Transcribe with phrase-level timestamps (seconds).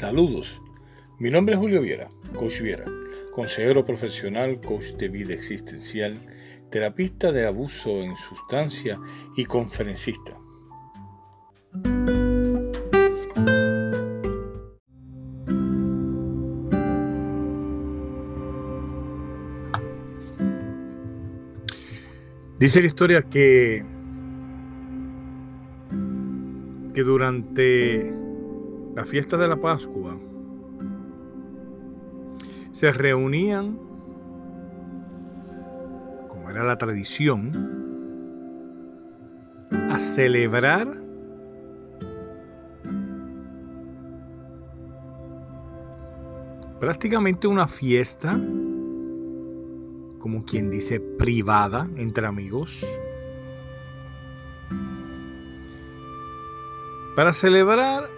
[0.00, 0.62] Saludos,
[1.18, 2.86] mi nombre es Julio Viera, coach Viera,
[3.32, 6.18] consejero profesional, coach de vida existencial,
[6.70, 8.98] terapista de abuso en sustancia
[9.36, 10.38] y conferencista.
[22.58, 23.84] Dice la historia que,
[26.94, 28.19] que durante
[28.94, 30.16] la fiesta de la Pascua
[32.72, 33.78] se reunían,
[36.28, 37.50] como era la tradición,
[39.70, 40.88] a celebrar
[46.78, 48.38] prácticamente una fiesta
[50.20, 52.86] como quien dice, privada entre amigos.
[57.16, 58.08] Para celebrar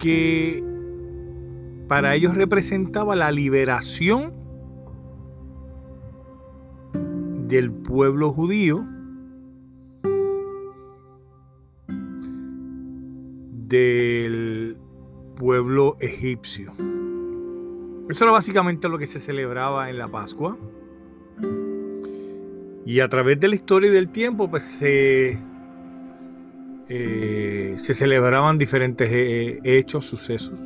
[0.00, 0.64] que
[1.86, 4.32] para ellos representaba la liberación
[7.46, 8.84] del pueblo judío
[13.68, 14.76] del
[15.36, 16.72] pueblo egipcio.
[18.08, 20.56] Eso era básicamente lo que se celebraba en la Pascua.
[22.84, 25.38] Y a través de la historia y del tiempo, pues se,
[26.92, 30.58] eh, se celebraban diferentes eh, hechos, sucesos.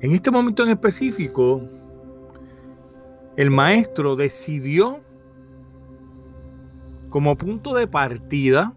[0.00, 1.68] En este momento en específico,
[3.36, 5.00] el maestro decidió
[7.10, 8.74] como punto de partida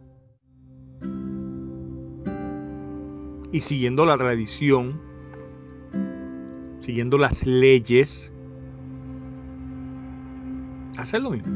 [3.53, 4.99] y siguiendo la tradición,
[6.81, 8.33] siguiendo las leyes,
[10.97, 11.53] hacer lo mismo.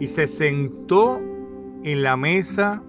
[0.00, 1.35] Y se sentó
[1.86, 2.82] en la mesa.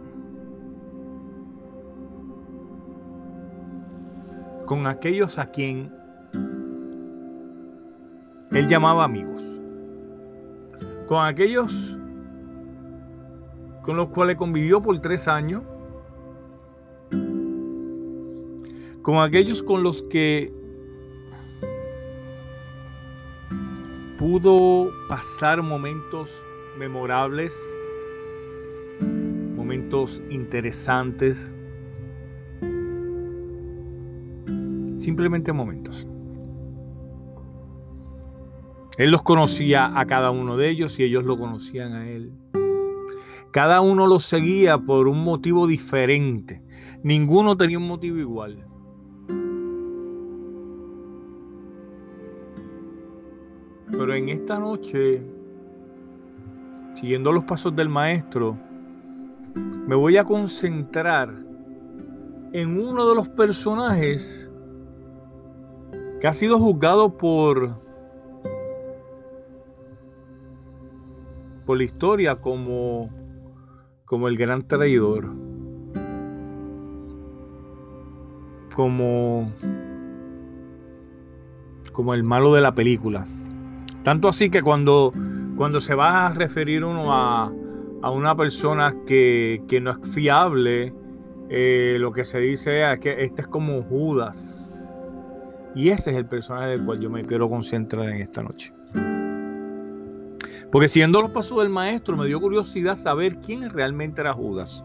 [4.65, 5.93] Con aquellos a quien
[8.51, 9.41] él llamaba amigos,
[11.05, 11.97] con aquellos
[13.83, 15.63] con los cuales convivió por tres años,
[19.03, 20.51] con aquellos con los que
[24.17, 26.43] pudo pasar momentos
[26.77, 27.57] memorables,
[30.29, 31.53] interesantes,
[34.95, 36.07] simplemente momentos.
[38.97, 42.31] Él los conocía a cada uno de ellos y ellos lo conocían a él.
[43.51, 46.61] Cada uno los seguía por un motivo diferente.
[47.03, 48.65] Ninguno tenía un motivo igual.
[53.89, 55.23] Pero en esta noche,
[56.95, 58.57] siguiendo los pasos del maestro,
[59.87, 61.33] me voy a concentrar
[62.53, 64.49] en uno de los personajes
[66.19, 67.79] que ha sido juzgado por
[71.65, 73.09] por la historia como
[74.05, 75.33] como el gran traidor
[78.75, 79.51] como
[81.97, 83.25] como el malo de la película.
[84.03, 85.11] Tanto así que cuando,
[85.57, 87.51] cuando se va a referir uno a,
[88.11, 90.93] una persona que, no es fiable,
[91.49, 94.75] eh, lo que se dice es que este es como Judas.
[95.75, 98.73] Y ese es el personaje del cual yo me quiero concentrar en esta noche.
[100.71, 104.83] Porque siendo los pasos del maestro, me dio curiosidad saber quién realmente era Judas.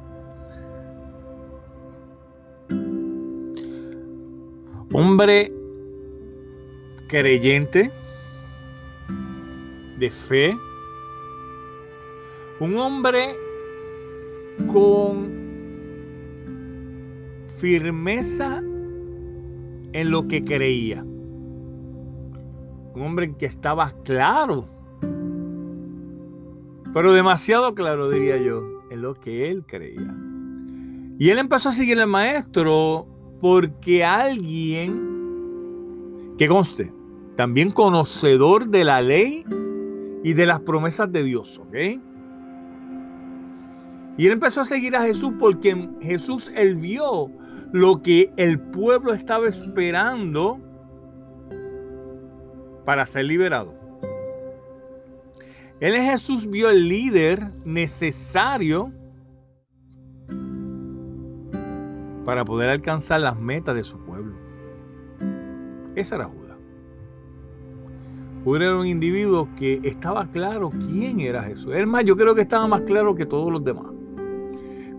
[4.92, 5.52] Hombre
[7.08, 7.90] creyente,
[9.98, 10.56] de fe,
[12.62, 13.36] un hombre
[14.72, 15.28] con
[17.56, 18.62] firmeza
[19.92, 24.68] en lo que creía, un hombre que estaba claro,
[26.94, 30.16] pero demasiado claro diría yo, en lo que él creía.
[31.18, 33.08] Y él empezó a seguir al maestro
[33.40, 35.10] porque alguien,
[36.38, 36.94] que conste,
[37.34, 39.44] también conocedor de la ley,
[40.22, 41.74] y de las promesas de Dios, ¿ok?
[44.16, 47.30] Y él empezó a seguir a Jesús porque Jesús él vio
[47.72, 50.60] lo que el pueblo estaba esperando
[52.84, 53.74] para ser liberado.
[55.80, 58.92] Él en Jesús vio el líder necesario
[62.24, 64.36] para poder alcanzar las metas de su pueblo.
[65.96, 66.56] Esa era Judas.
[68.44, 71.74] Judas era un individuo que estaba claro quién era Jesús.
[71.74, 73.86] Es más, yo creo que estaba más claro que todos los demás.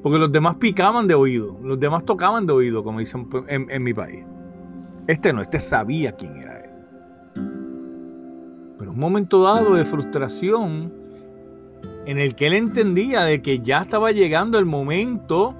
[0.04, 3.84] Porque los demás picaban de oído, los demás tocaban de oído, como dicen en, en
[3.84, 4.26] mi país.
[5.08, 6.70] Este no, este sabía quién era él.
[8.78, 10.92] Pero un momento dado de frustración
[12.06, 15.56] en el que él entendía de que ya estaba llegando el momento,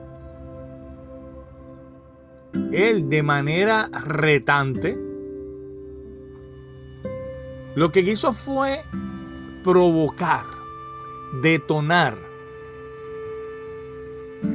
[2.74, 4.98] él de manera retante,
[7.76, 8.84] lo que quiso fue
[9.64, 10.44] provocar,
[11.42, 12.33] detonar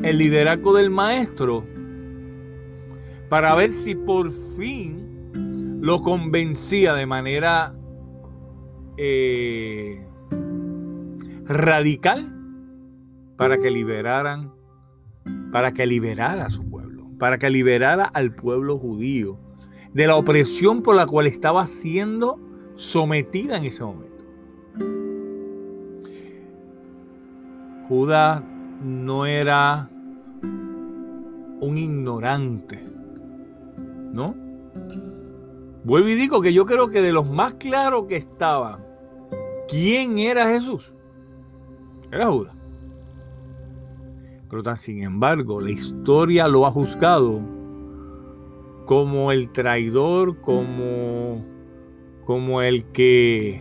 [0.03, 1.65] el liderazgo del maestro
[3.29, 7.75] para ver si por fin lo convencía de manera
[8.97, 10.05] eh,
[11.45, 12.35] radical
[13.37, 14.53] para que liberaran,
[15.53, 19.39] para que liberara a su pueblo, para que liberara al pueblo judío
[19.93, 22.41] de la opresión por la cual estaba siendo
[22.75, 24.25] sometida en ese momento.
[27.89, 28.43] Judas
[28.83, 29.89] no era
[31.61, 32.83] un ignorante,
[34.13, 34.35] ¿no?
[35.85, 38.81] Vuelvo y digo que yo creo que de los más claros que estaba,
[39.69, 40.93] ¿quién era Jesús?
[42.11, 42.55] Era Judas.
[44.51, 47.43] Pero sin embargo, la historia lo ha juzgado
[48.87, 51.45] como el traidor, como,
[52.25, 53.61] como el que,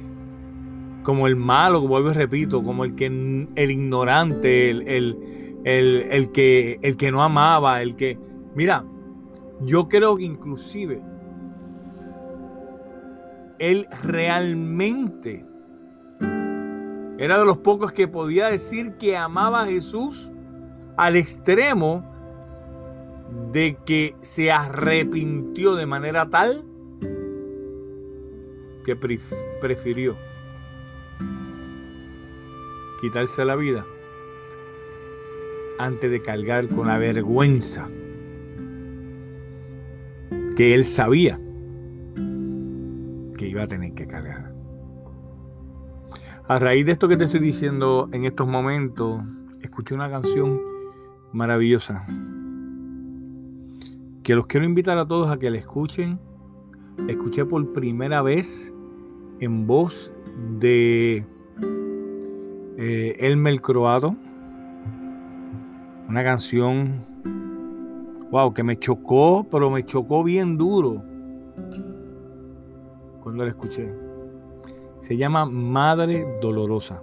[1.07, 4.83] como el malo, vuelvo y repito, como el que el ignorante, el,
[5.63, 8.19] el, que, el que no amaba, el que.
[8.56, 8.83] Mira,
[9.62, 11.01] yo creo que inclusive
[13.59, 15.45] él realmente
[17.19, 20.30] era de los pocos que podía decir que amaba a Jesús
[20.98, 22.04] al extremo
[23.54, 26.65] de que se arrepintió de manera tal
[28.83, 28.98] que
[29.62, 30.18] prefirió
[32.99, 33.85] quitarse la vida
[35.79, 37.88] antes de cargar con la vergüenza
[40.55, 41.39] que él sabía
[43.38, 44.51] que iba a tener que cargar.
[46.47, 49.21] A raíz de esto que te estoy diciendo en estos momentos,
[49.61, 50.59] escuché una canción
[51.33, 52.05] maravillosa
[54.23, 56.19] que los quiero invitar a todos a que la escuchen.
[57.07, 58.73] escuché por primera vez
[59.39, 60.11] en voz
[60.59, 61.25] de
[62.77, 64.15] eh, Elmer Croato.
[66.07, 67.01] Una canción,
[68.31, 71.03] wow, que me chocó, pero me chocó bien duro
[73.21, 73.94] cuando la escuché.
[75.00, 77.01] Se llama Madre Dolorosa.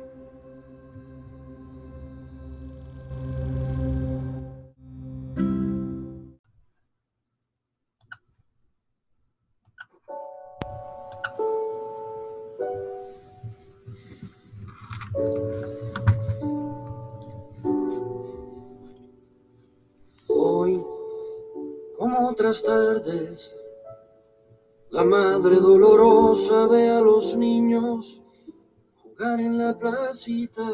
[20.26, 20.82] Hoy,
[21.96, 23.54] como otras tardes,
[24.90, 28.20] la madre dolorosa ve a los niños
[29.02, 30.64] jugar en la placita.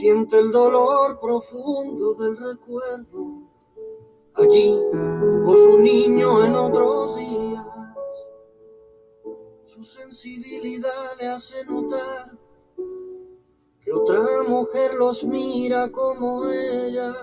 [0.00, 3.48] Siente el dolor profundo del recuerdo.
[4.34, 7.29] Allí jugó su niño en otros días.
[9.80, 12.38] Su sensibilidad le hace notar
[13.80, 17.14] que otra mujer los mira como ella.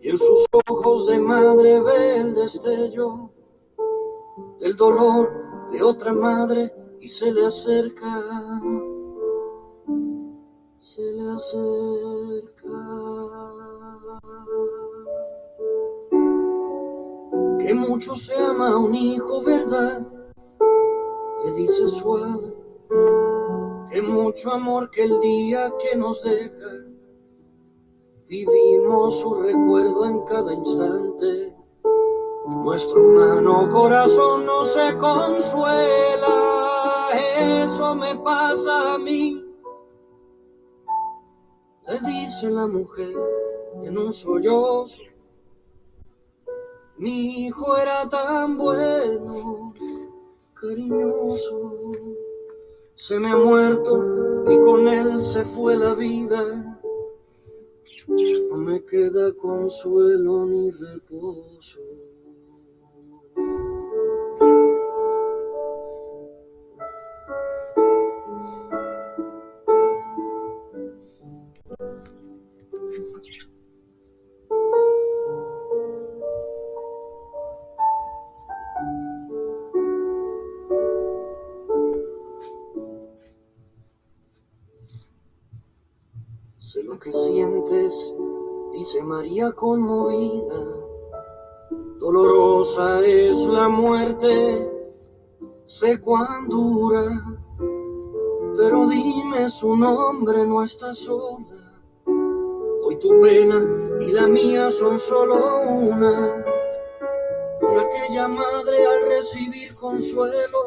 [0.00, 3.30] Y en sus ojos de madre ve el destello
[4.62, 8.60] el dolor de otra madre y se le acerca,
[10.80, 12.68] se le acerca.
[17.60, 20.21] Que mucho se ama a un hijo, ¿verdad?
[21.56, 22.54] Dice suave,
[23.90, 26.70] que mucho amor que el día que nos deja,
[28.26, 31.52] vivimos su recuerdo en cada instante
[32.46, 36.28] nuestro humano corazón no se consuela,
[37.12, 39.44] eso me pasa a mí.
[41.86, 43.14] Le dice la mujer
[43.82, 45.02] en un sollozo,
[46.96, 49.61] mi hijo era tan bueno,
[50.62, 51.72] cariñoso,
[52.94, 56.40] se me ha muerto y con él se fue la vida.
[58.06, 61.80] No me queda consuelo ni reposo.
[87.02, 88.14] Que sientes,
[88.72, 90.54] dice María conmovida.
[91.98, 94.70] Dolorosa es la muerte,
[95.66, 97.02] sé cuán dura,
[98.56, 101.74] pero dime su nombre, no está sola.
[102.84, 105.36] Hoy tu pena y la mía son solo
[105.70, 106.44] una.
[107.62, 110.58] Y aquella madre al recibir consuelo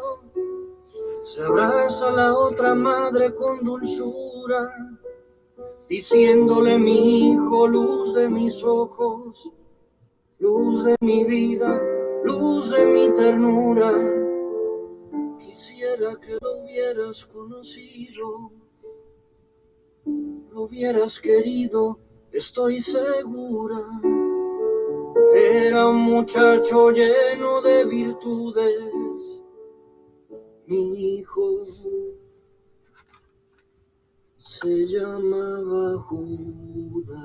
[1.23, 4.69] se abraza a la otra madre con dulzura,
[5.87, 9.51] diciéndole mi hijo, luz de mis ojos,
[10.39, 11.81] luz de mi vida,
[12.23, 13.91] luz de mi ternura.
[15.39, 18.51] Quisiera que lo hubieras conocido,
[20.05, 21.99] lo hubieras querido,
[22.31, 23.81] estoy segura.
[25.33, 29.41] Era un muchacho lleno de virtudes
[30.67, 31.63] mi hijo
[34.61, 37.19] se llamaba Judas.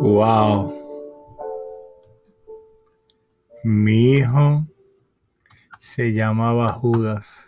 [0.00, 0.74] Wow.
[3.62, 4.66] Mi hijo
[5.78, 7.46] se llamaba Judas.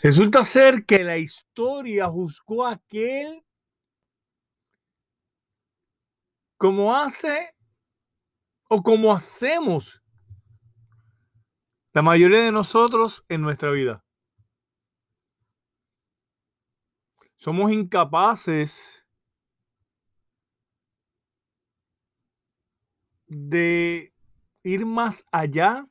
[0.00, 3.43] Resulta ser que la historia juzgó aquel
[6.56, 7.54] como hace
[8.68, 10.02] o como hacemos
[11.92, 14.04] la mayoría de nosotros en nuestra vida.
[17.36, 19.06] Somos incapaces
[23.26, 24.12] de
[24.62, 25.86] ir más allá,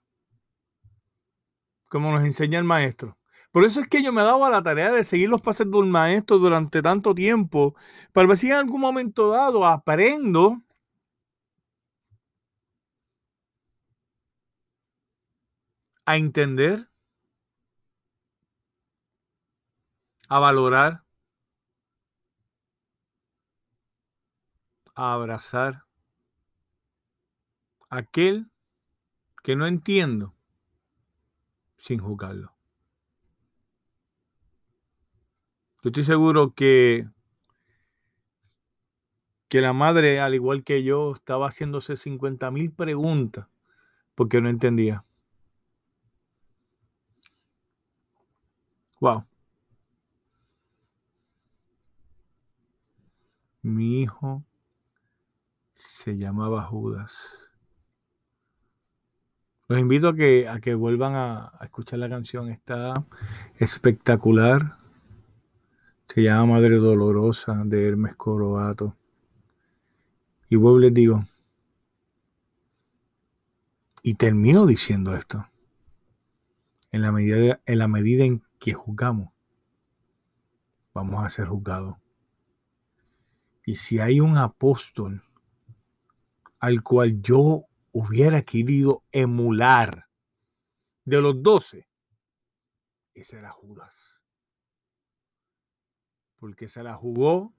[1.90, 3.18] como nos enseña el maestro.
[3.54, 5.70] Por eso es que yo me he dado a la tarea de seguir los pases
[5.70, 7.76] de un maestro durante tanto tiempo,
[8.12, 10.64] para ver si en algún momento dado aprendo
[16.06, 16.90] a entender,
[20.30, 21.04] a valorar,
[24.96, 25.86] a abrazar
[27.92, 28.50] aquel
[29.44, 30.34] que no entiendo
[31.78, 32.53] sin juzgarlo.
[35.84, 37.10] Yo estoy seguro que,
[39.50, 43.48] que la madre, al igual que yo, estaba haciéndose 50 mil preguntas
[44.16, 45.04] porque no entendía.
[49.02, 49.26] Wow.
[53.62, 54.46] Mi hijo
[55.74, 57.52] se llamaba Judas.
[59.68, 62.48] Los invito a que, a que vuelvan a, a escuchar la canción.
[62.48, 63.06] Está
[63.58, 64.83] espectacular.
[66.08, 68.96] Se llama Madre Dolorosa de Hermes Coroato.
[70.50, 71.24] Y vuelvo les digo,
[74.04, 75.48] y termino diciendo esto,
[76.92, 79.34] en la medida en, la medida en que juzgamos,
[80.94, 81.96] vamos a ser juzgados.
[83.66, 85.24] Y si hay un apóstol
[86.60, 90.08] al cual yo hubiera querido emular
[91.06, 91.88] de los doce,
[93.16, 94.13] ese era Judas
[96.44, 97.54] porque se la jugó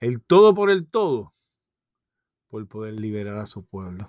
[0.00, 1.34] el todo por el todo
[2.48, 4.08] por poder liberar a su pueblo.